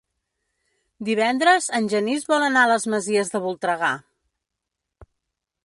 [1.09, 3.93] Divendres en Genís vol anar a les Masies de Voltregà.